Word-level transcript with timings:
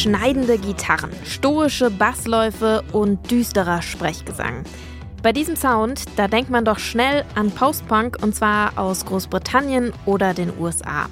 schneidende 0.00 0.56
Gitarren, 0.56 1.10
stoische 1.24 1.90
Bassläufe 1.90 2.82
und 2.92 3.30
düsterer 3.30 3.82
Sprechgesang. 3.82 4.64
Bei 5.22 5.30
diesem 5.30 5.56
Sound, 5.56 6.04
da 6.16 6.26
denkt 6.26 6.50
man 6.50 6.64
doch 6.64 6.78
schnell 6.78 7.22
an 7.34 7.50
Postpunk 7.50 8.16
und 8.22 8.34
zwar 8.34 8.78
aus 8.78 9.04
Großbritannien 9.04 9.92
oder 10.06 10.32
den 10.32 10.58
USA. 10.58 11.06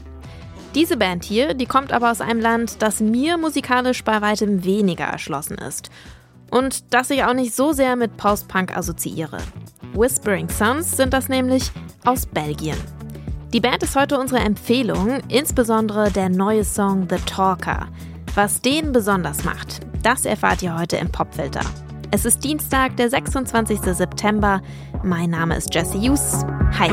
Diese 0.74 0.96
Band 0.96 1.24
hier, 1.24 1.52
die 1.52 1.66
kommt 1.66 1.92
aber 1.92 2.10
aus 2.10 2.22
einem 2.22 2.40
Land, 2.40 2.80
das 2.80 3.00
mir 3.00 3.36
musikalisch 3.36 4.02
bei 4.04 4.22
weitem 4.22 4.64
weniger 4.64 5.04
erschlossen 5.04 5.58
ist. 5.58 5.90
Und 6.50 6.94
das 6.94 7.10
ich 7.10 7.24
auch 7.24 7.34
nicht 7.34 7.54
so 7.54 7.72
sehr 7.72 7.94
mit 7.94 8.16
Postpunk 8.16 8.74
assoziiere. 8.74 9.38
Whispering 9.92 10.48
Sons 10.48 10.96
sind 10.96 11.12
das 11.12 11.28
nämlich 11.28 11.70
aus 12.06 12.24
Belgien. 12.24 12.78
Die 13.52 13.60
Band 13.60 13.82
ist 13.82 13.96
heute 13.96 14.18
unsere 14.18 14.40
Empfehlung, 14.40 15.20
insbesondere 15.28 16.10
der 16.10 16.30
neue 16.30 16.64
Song 16.64 17.06
The 17.10 17.16
Talker. 17.26 17.88
Was 18.34 18.60
den 18.60 18.92
besonders 18.92 19.44
macht, 19.44 19.80
das 20.02 20.24
erfahrt 20.24 20.62
ihr 20.62 20.78
heute 20.78 20.96
im 20.96 21.10
Popfilter. 21.10 21.62
Es 22.10 22.24
ist 22.24 22.44
Dienstag, 22.44 22.96
der 22.96 23.10
26. 23.10 23.80
September. 23.80 24.62
Mein 25.02 25.30
Name 25.30 25.56
ist 25.56 25.74
Jesse 25.74 25.98
Hughes. 25.98 26.44
Hi. 26.78 26.90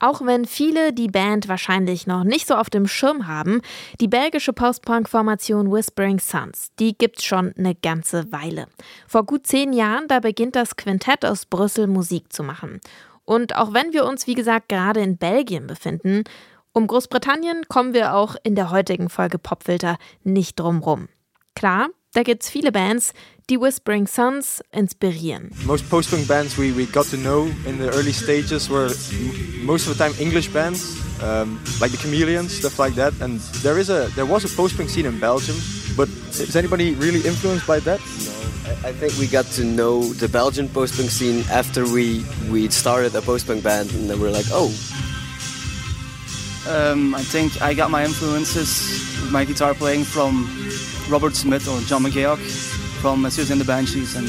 Auch 0.00 0.24
wenn 0.24 0.44
viele 0.44 0.92
die 0.92 1.08
Band 1.08 1.48
wahrscheinlich 1.48 2.06
noch 2.06 2.24
nicht 2.24 2.46
so 2.46 2.54
auf 2.54 2.70
dem 2.70 2.86
Schirm 2.86 3.26
haben, 3.26 3.60
die 4.00 4.08
belgische 4.08 4.52
Post-Punk-Formation 4.52 5.72
Whispering 5.72 6.20
Sons, 6.20 6.70
die 6.78 6.96
gibt's 6.96 7.24
schon 7.24 7.52
eine 7.58 7.74
ganze 7.74 8.30
Weile. 8.30 8.66
Vor 9.06 9.24
gut 9.24 9.46
zehn 9.46 9.72
Jahren, 9.72 10.06
da 10.08 10.20
beginnt 10.20 10.56
das 10.56 10.76
Quintett 10.76 11.24
aus 11.24 11.46
Brüssel 11.46 11.86
Musik 11.86 12.32
zu 12.32 12.42
machen. 12.42 12.80
Und 13.24 13.56
auch 13.56 13.74
wenn 13.74 13.92
wir 13.92 14.06
uns, 14.06 14.26
wie 14.26 14.34
gesagt, 14.34 14.68
gerade 14.68 15.00
in 15.00 15.18
Belgien 15.18 15.66
befinden, 15.66 16.24
um 16.72 16.86
Großbritannien 16.86 17.66
kommen 17.68 17.92
wir 17.92 18.14
auch 18.14 18.36
in 18.42 18.54
der 18.54 18.70
heutigen 18.70 19.08
Folge 19.08 19.38
Popfilter 19.38 19.98
nicht 20.22 20.60
drum 20.60 20.78
rum. 20.78 21.08
Klar, 21.54 21.88
da 22.18 22.24
gibt's 22.24 22.50
viele 22.50 22.72
Bands, 22.72 23.12
die 23.48 23.60
Whispering 23.60 24.08
Sons 24.08 24.60
inspirieren. 24.72 25.52
Most 25.64 25.88
post-punk 25.88 26.26
bands 26.26 26.58
we, 26.58 26.72
we 26.72 26.84
got 26.86 27.06
to 27.10 27.16
know 27.16 27.46
in 27.64 27.78
the 27.78 27.90
early 27.90 28.12
stages 28.12 28.68
were 28.68 28.90
most 29.62 29.86
of 29.86 29.96
the 29.96 30.04
time 30.04 30.12
English 30.18 30.52
bands, 30.52 30.96
um, 31.22 31.60
like 31.80 31.92
the 31.92 31.96
Chameleons, 31.96 32.52
stuff 32.52 32.78
like 32.80 32.96
that. 32.96 33.12
And 33.20 33.38
there 33.62 33.78
is 33.78 33.88
a 33.88 34.10
there 34.16 34.26
was 34.26 34.44
a 34.44 34.48
post-punk 34.48 34.90
scene 34.90 35.06
in 35.06 35.20
Belgium, 35.20 35.56
but 35.96 36.08
is 36.08 36.56
anybody 36.56 36.94
really 36.96 37.20
influenced 37.20 37.68
by 37.68 37.78
that? 37.80 38.00
No. 38.00 38.32
I 38.84 38.92
think 38.92 39.16
we 39.18 39.28
got 39.28 39.46
to 39.54 39.62
know 39.64 40.02
the 40.18 40.28
Belgian 40.28 40.68
post-punk 40.68 41.10
scene 41.10 41.44
after 41.50 41.84
we 41.86 42.24
we 42.50 42.68
started 42.68 43.14
a 43.14 43.22
post-punk 43.22 43.62
band, 43.62 43.92
and 43.94 44.10
then 44.10 44.18
we 44.18 44.26
we're 44.26 44.34
like, 44.34 44.50
oh. 44.50 44.74
Um, 46.68 47.14
I 47.14 47.22
think 47.22 47.62
I 47.62 47.72
got 47.74 47.90
my 47.90 48.04
influences, 48.04 49.30
my 49.30 49.44
guitar 49.44 49.72
playing 49.72 50.04
from 50.04 50.44
Robert 51.08 51.34
Smith 51.34 51.66
or 51.68 51.80
John 51.80 52.02
McGeoch 52.02 52.38
from 53.00 53.28
Susan 53.30 53.52
and 53.52 53.60
the 53.60 53.64
Banshees 53.64 54.16
and 54.16 54.28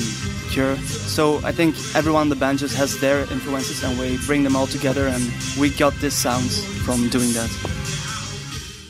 Cure. 0.52 0.76
So 0.78 1.40
I 1.44 1.52
think 1.52 1.76
everyone 1.96 2.32
in 2.32 2.38
the 2.38 2.56
just 2.56 2.76
has 2.76 3.00
their 3.00 3.22
influences 3.32 3.84
and 3.84 4.00
we 4.00 4.18
bring 4.26 4.44
them 4.44 4.56
all 4.56 4.68
together 4.68 5.08
and 5.08 5.24
we 5.60 5.70
got 5.70 5.94
this 6.00 6.14
sound 6.14 6.50
from 6.86 7.10
doing 7.10 7.34
that. 7.34 7.50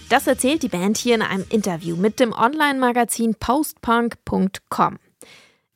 Das 0.09 0.27
erzählt 0.27 0.63
die 0.63 0.69
Band 0.69 0.97
hier 0.97 1.15
in 1.15 1.21
einem 1.21 1.45
Interview 1.49 1.95
mit 1.95 2.19
dem 2.19 2.33
Online-Magazin 2.33 3.35
postpunk.com. 3.35 4.97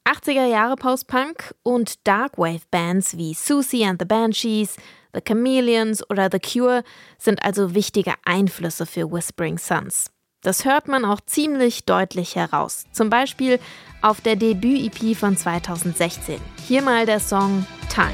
80er 0.05 0.45
Jahre 0.47 0.75
Postpunk 0.75 1.53
und 1.63 2.05
Darkwave-Bands 2.05 3.17
wie 3.17 3.33
Susie 3.33 3.85
and 3.85 3.99
the 3.99 4.05
Banshees, 4.05 4.75
The 5.13 5.21
Chameleons 5.21 6.03
oder 6.09 6.29
The 6.31 6.39
Cure 6.39 6.83
sind 7.17 7.43
also 7.43 7.73
wichtige 7.75 8.15
Einflüsse 8.25 8.85
für 8.85 9.11
Whispering 9.11 9.57
Sons. 9.57 10.12
Das 10.43 10.65
hört 10.65 10.89
man 10.89 11.05
auch 11.05 11.21
ziemlich 11.25 11.85
deutlich 11.85 12.35
heraus. 12.35 12.85
Zum 12.91 13.09
Beispiel 13.09 13.59
auf 14.01 14.19
der 14.19 14.35
Debüt-EP 14.35 15.17
von 15.17 15.37
2016. 15.37 16.39
Hier 16.67 16.81
mal 16.81 17.05
der 17.05 17.21
Song 17.21 17.65
Time. 17.89 18.11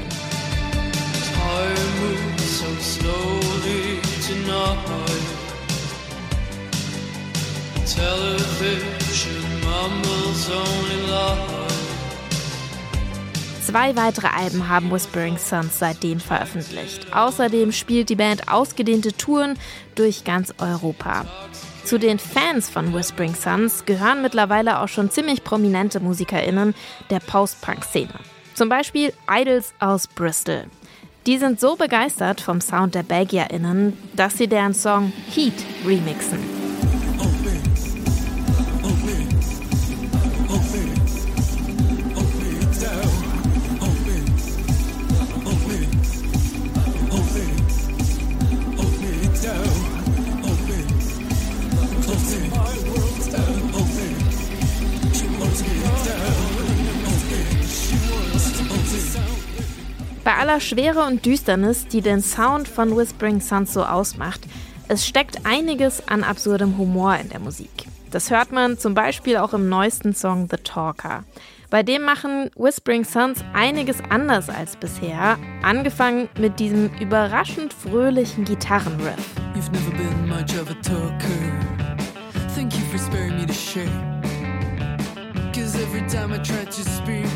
Zwei 13.70 13.94
weitere 13.94 14.26
Alben 14.26 14.68
haben 14.68 14.90
Whispering 14.90 15.38
Sons 15.38 15.78
seitdem 15.78 16.18
veröffentlicht. 16.18 17.06
Außerdem 17.14 17.70
spielt 17.70 18.08
die 18.08 18.16
Band 18.16 18.48
ausgedehnte 18.48 19.12
Touren 19.12 19.56
durch 19.94 20.24
ganz 20.24 20.52
Europa. 20.58 21.24
Zu 21.84 22.00
den 22.00 22.18
Fans 22.18 22.68
von 22.68 22.92
Whispering 22.92 23.36
Sons 23.36 23.84
gehören 23.86 24.22
mittlerweile 24.22 24.80
auch 24.80 24.88
schon 24.88 25.12
ziemlich 25.12 25.44
prominente 25.44 26.00
MusikerInnen 26.00 26.74
der 27.10 27.20
Post-Punk-Szene. 27.20 28.14
Zum 28.54 28.68
Beispiel 28.68 29.12
Idols 29.30 29.72
aus 29.78 30.08
Bristol. 30.08 30.64
Die 31.26 31.38
sind 31.38 31.60
so 31.60 31.76
begeistert 31.76 32.40
vom 32.40 32.60
Sound 32.60 32.96
der 32.96 33.04
BelgierInnen, 33.04 33.96
dass 34.16 34.36
sie 34.36 34.48
deren 34.48 34.74
Song 34.74 35.12
Heat 35.32 35.54
remixen. 35.86 36.59
Bei 60.30 60.36
aller 60.36 60.60
Schwere 60.60 61.06
und 61.06 61.26
Düsternis, 61.26 61.88
die 61.88 62.02
den 62.02 62.22
Sound 62.22 62.68
von 62.68 62.96
Whispering 62.96 63.40
Suns 63.40 63.72
so 63.72 63.82
ausmacht, 63.82 64.40
es 64.86 65.04
steckt 65.04 65.44
einiges 65.44 66.06
an 66.06 66.22
absurdem 66.22 66.78
Humor 66.78 67.16
in 67.16 67.30
der 67.30 67.40
Musik. 67.40 67.88
Das 68.12 68.30
hört 68.30 68.52
man 68.52 68.78
zum 68.78 68.94
Beispiel 68.94 69.38
auch 69.38 69.54
im 69.54 69.68
neuesten 69.68 70.14
Song 70.14 70.46
The 70.48 70.58
Talker. 70.58 71.24
Bei 71.68 71.82
dem 71.82 72.02
machen 72.02 72.48
Whispering 72.54 73.04
Suns 73.04 73.42
einiges 73.54 73.96
anders 74.08 74.48
als 74.48 74.76
bisher, 74.76 75.36
angefangen 75.64 76.28
mit 76.38 76.60
diesem 76.60 76.94
überraschend 77.00 77.74
fröhlichen 77.74 78.44
Gitarrenriff. 78.44 79.34
You've 79.56 79.72
never 79.72 79.90
been 79.96 80.28
much 80.28 80.54
of 80.54 80.70
a 80.70 80.80
talker. 80.80 81.26
Thank 82.54 82.72
you 82.74 82.84
for 82.92 83.00
sparing 83.00 83.36
me 83.36 83.46
to 83.46 83.52
share. 83.52 83.90
Cause 85.52 85.74
every 85.74 86.06
time 86.06 86.32
I 86.32 86.38
try 86.38 86.64
to 86.66 86.84
speak 86.84 87.26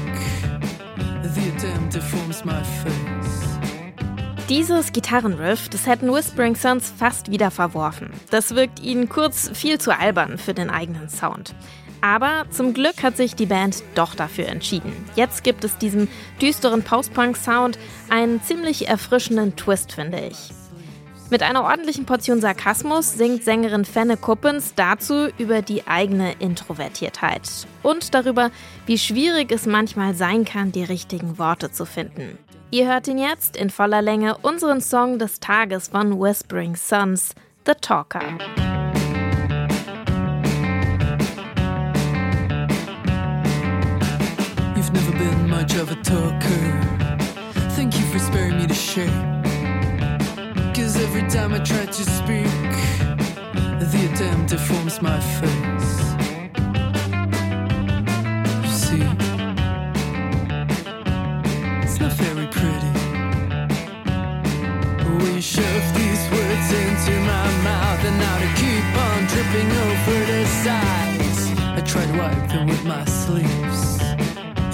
dieses 4.49 4.93
Gitarrenriff, 4.93 5.69
das 5.69 5.87
hätten 5.87 6.13
Whispering 6.13 6.55
Sons 6.55 6.93
fast 6.97 7.31
wieder 7.31 7.51
verworfen. 7.51 8.11
Das 8.31 8.55
wirkt 8.55 8.81
ihnen 8.81 9.09
kurz 9.09 9.51
viel 9.55 9.81
zu 9.81 9.99
albern 9.99 10.39
für 10.39 10.55
den 10.55 10.71
eigenen 10.71 11.09
Sound. 11.09 11.55
Aber 12.03 12.45
zum 12.51 12.75
Glück 12.75 13.03
hat 13.03 13.17
sich 13.17 13.35
die 13.35 13.47
Band 13.47 13.83
doch 13.95 14.15
dafür 14.15 14.49
entschieden. 14.49 14.93
Jetzt 15.17 15.45
gibt 15.45 15.65
es 15.65 15.79
diesem 15.79 16.09
düsteren 16.43 16.83
Post-Punk-Sound 16.83 17.79
einen 18.11 18.43
ziemlich 18.43 18.89
erfrischenden 18.89 19.57
Twist, 19.57 19.93
finde 19.93 20.21
ich. 20.21 20.51
Mit 21.35 21.43
einer 21.43 21.65
ordentlichen 21.65 22.07
Portion 22.07 22.41
Sarkasmus 22.41 23.15
singt 23.15 23.43
Sängerin 23.43 23.85
Fenne 23.85 24.17
Kuppens 24.17 24.75
dazu 24.77 25.31
über 25.37 25.63
die 25.63 25.85
eigene 25.85 26.35
Introvertiertheit 26.39 27.67
und 27.83 28.15
darüber, 28.15 28.53
wie 28.87 28.99
schwierig 28.99 29.51
es 29.51 29.67
manchmal 29.67 30.15
sein 30.15 30.45
kann, 30.45 30.71
die 30.71 30.85
richtigen 30.85 31.37
Worte 31.37 31.73
zu 31.73 31.87
finden. 31.87 32.39
Ihr 32.71 32.87
hört 32.87 33.09
ihn 33.09 33.19
jetzt 33.19 33.57
in 33.57 33.71
voller 33.71 34.01
Länge 34.01 34.37
unseren 34.43 34.81
Song 34.81 35.19
des 35.19 35.41
Tages 35.41 35.89
von 35.89 36.21
Whispering 36.21 36.77
Sons, 36.77 37.35
The 37.67 37.73
Talker. 37.81 38.23
You've 44.77 44.93
never 44.93 45.19
been 45.19 45.51
much 45.51 45.75
of 45.83 45.91
a 45.91 45.97
talker. 46.05 46.81
Thank 47.75 47.99
you 47.99 48.07
for 48.13 48.21
sparing 48.21 48.57
me 48.57 48.69
to 48.69 48.75
share. 48.75 49.34
Cause 50.75 50.97
every 50.97 51.23
time 51.31 51.55
I 51.55 51.61
try 51.61 51.87
to 51.87 51.93
speak, 51.93 52.73
the 53.79 54.11
attempt 54.13 54.51
deforms 54.51 55.01
my 55.01 55.21
face. 55.21 55.95
See, 58.69 59.07
it's 61.83 61.99
not 62.01 62.13
very 62.13 62.47
pretty. 62.49 62.93
Shove 65.41 65.89
these 65.95 66.25
words 66.33 66.73
into 66.73 67.13
my 67.21 67.47
mouth, 67.63 68.05
and 68.09 68.19
now 68.19 68.39
they 68.39 68.53
keep 68.63 68.87
on 69.07 69.27
dripping 69.27 69.71
over 69.87 70.19
the 70.33 70.43
sides. 70.65 71.41
I 71.77 71.81
try 71.85 72.05
to 72.07 72.13
wipe 72.19 72.49
them 72.49 72.67
with 72.67 72.85
my 72.85 73.05
sleeves. 73.05 74.01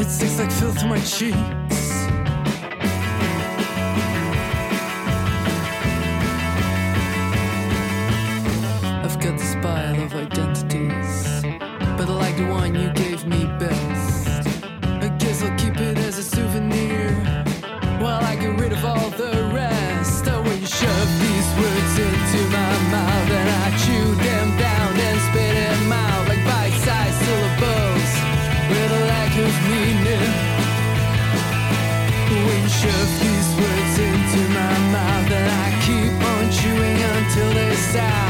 It 0.00 0.08
sticks 0.08 0.38
like 0.38 0.52
filth 0.52 0.78
to 0.78 0.86
my 0.86 1.00
cheeks. 1.00 1.69
The 12.40 12.52
one 12.52 12.74
you 12.74 12.90
gave 12.92 13.26
me 13.26 13.44
best. 13.58 14.46
I 15.04 15.08
guess 15.18 15.42
I'll 15.42 15.58
keep 15.58 15.76
it 15.76 15.98
as 15.98 16.18
a 16.18 16.22
souvenir 16.22 17.10
while 18.02 18.22
I 18.24 18.34
get 18.36 18.58
rid 18.58 18.72
of 18.72 18.84
all 18.84 19.10
the 19.22 19.34
rest. 19.52 20.24
Oh, 20.28 20.40
when 20.42 20.58
you 20.60 20.70
shove 20.80 21.10
these 21.24 21.48
words 21.60 21.94
into 22.06 22.40
my 22.58 22.72
mouth 22.94 23.30
and 23.40 23.48
I 23.64 23.66
chew 23.84 24.08
them 24.26 24.48
down 24.66 24.92
and 25.08 25.18
spit 25.28 25.54
them 25.62 25.92
out 25.92 26.22
like 26.28 26.42
bite-sized 26.50 27.18
syllables 27.26 28.10
with 28.70 28.90
a 28.98 29.02
lack 29.12 29.32
of 29.46 29.54
meaning. 29.72 30.32
When 32.46 32.60
you 32.66 32.72
shove 32.82 33.12
these 33.24 33.50
words 33.60 33.94
into 34.08 34.40
my 34.60 34.74
mouth 34.94 35.30
and 35.38 35.48
I 35.64 35.68
keep 35.86 36.14
on 36.32 36.44
chewing 36.58 36.98
until 37.14 37.50
they 37.58 37.74
sound 37.92 38.29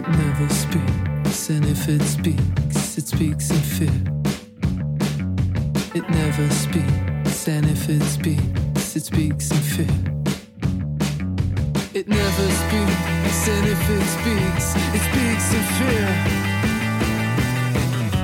It 0.00 0.08
never 0.08 0.48
speaks, 0.48 1.50
and 1.50 1.62
if 1.66 1.86
it 1.86 2.00
speaks, 2.00 2.96
it 2.96 3.06
speaks 3.06 3.50
in 3.50 3.58
fear. 3.58 4.00
It 5.94 6.08
never 6.08 6.48
speaks, 6.48 7.46
and 7.46 7.66
if 7.66 7.86
it 7.86 8.02
speaks, 8.04 8.96
it 8.96 9.02
speaks 9.02 9.50
in 9.50 9.58
fear. 9.58 9.96
It 11.92 12.08
never 12.08 12.48
speaks, 12.62 13.48
and 13.48 13.66
if 13.68 13.90
it 13.90 14.06
speaks, 14.16 14.74
it 14.96 15.02
speaks 15.10 15.52
in 15.52 15.64
fear. 15.76 16.08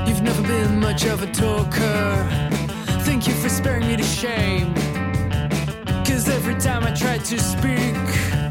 You've 0.06 0.23
never 0.23 0.43
been 0.44 0.81
much 0.81 1.05
of 1.05 1.23
a 1.23 1.31
talker. 1.31 2.26
Thank 3.05 3.28
you 3.28 3.34
for 3.34 3.50
sparing 3.50 3.87
me 3.87 3.96
the 3.96 4.02
shame. 4.02 4.73
Cause 6.06 6.26
every 6.26 6.55
time 6.55 6.84
I 6.84 6.93
try 6.94 7.19
to 7.19 7.38
speak, 7.38 8.45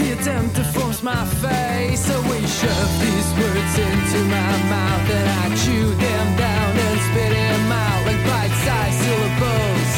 the 0.00 0.12
attempt 0.12 0.56
to 0.56 0.64
force 0.64 1.02
my 1.02 1.24
face. 1.44 2.00
So 2.08 2.16
we 2.30 2.38
shove 2.46 2.92
these 3.04 3.30
words 3.36 3.74
into 3.88 4.18
my 4.36 4.52
mouth 4.72 5.06
and 5.18 5.28
I 5.42 5.44
chew 5.62 5.88
them 6.06 6.26
down 6.36 6.72
and 6.86 6.96
spit 7.06 7.32
them 7.36 7.72
out 7.72 8.00
like 8.08 8.20
bite-sized 8.24 8.98
syllables 9.04 9.92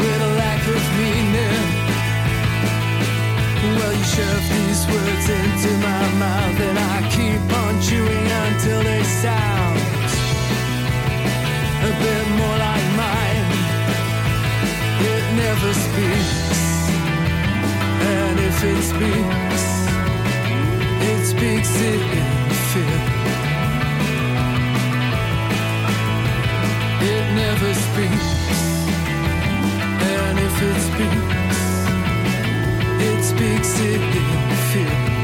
with 0.00 0.28
a 0.28 0.32
lack 0.42 0.62
of 0.76 0.84
meaning. 1.02 1.66
Well, 3.76 3.94
you 4.00 4.06
shove 4.16 4.46
these 4.56 4.82
words 4.94 5.26
into 5.40 5.70
my 5.88 6.04
mouth 6.24 6.58
and 6.68 6.78
I 6.94 6.96
keep 7.16 7.42
on 7.62 7.72
chewing 7.82 8.28
until 8.46 8.80
they 8.84 9.02
sound 9.02 9.78
a 11.88 11.92
bit 12.02 12.24
more 12.38 12.56
like 12.66 12.86
mine. 13.02 13.46
It 15.10 15.24
never 15.42 15.70
speaks. 15.74 16.79
If 18.52 18.64
it 18.64 18.82
speaks, 18.82 19.64
it 21.08 21.24
speaks 21.24 21.74
it 21.80 22.02
in 22.18 22.50
fear. 22.70 23.00
It 27.12 27.26
never 27.42 27.72
speaks. 27.86 28.28
And 30.12 30.38
if 30.48 30.56
it 30.68 30.78
speaks, 30.88 31.60
it 33.08 33.20
speaks 33.22 33.72
it 33.80 34.02
in 34.16 34.56
fear. 34.72 35.19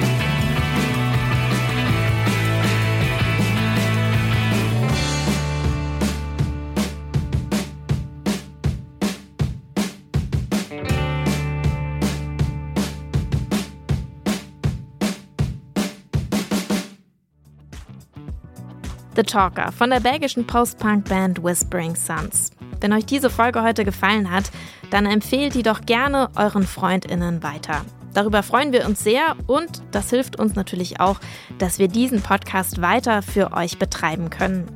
The 19.16 19.22
Talker 19.22 19.72
von 19.72 19.88
der 19.88 20.00
belgischen 20.00 20.46
Post-Punk-Band 20.46 21.42
Whispering 21.42 21.96
Suns. 21.96 22.50
Wenn 22.80 22.92
euch 22.92 23.06
diese 23.06 23.30
Folge 23.30 23.62
heute 23.62 23.86
gefallen 23.86 24.30
hat, 24.30 24.50
dann 24.90 25.06
empfehlt 25.06 25.54
die 25.54 25.62
doch 25.62 25.80
gerne 25.80 26.28
euren 26.36 26.64
FreundInnen 26.64 27.42
weiter. 27.42 27.80
Darüber 28.12 28.42
freuen 28.42 28.72
wir 28.72 28.84
uns 28.84 29.02
sehr 29.02 29.34
und 29.46 29.82
das 29.90 30.10
hilft 30.10 30.38
uns 30.38 30.54
natürlich 30.54 31.00
auch, 31.00 31.18
dass 31.58 31.78
wir 31.78 31.88
diesen 31.88 32.20
Podcast 32.20 32.82
weiter 32.82 33.22
für 33.22 33.52
euch 33.52 33.78
betreiben 33.78 34.28
können. 34.28 34.66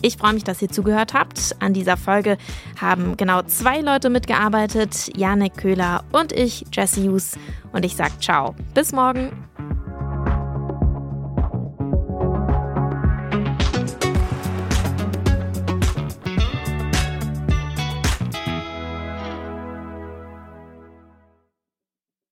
Ich 0.00 0.16
freue 0.16 0.32
mich, 0.32 0.44
dass 0.44 0.62
ihr 0.62 0.68
zugehört 0.68 1.14
habt. 1.14 1.54
An 1.60 1.74
dieser 1.74 1.96
Folge 1.96 2.38
haben 2.80 3.16
genau 3.16 3.42
zwei 3.42 3.80
Leute 3.80 4.10
mitgearbeitet, 4.10 5.16
Janik 5.16 5.56
Köhler 5.58 6.04
und 6.12 6.32
ich, 6.32 6.64
Jesse 6.72 7.02
Hughes. 7.02 7.38
Und 7.72 7.84
ich 7.84 7.94
sage 7.94 8.18
ciao. 8.20 8.56
Bis 8.74 8.92
morgen. 8.92 9.30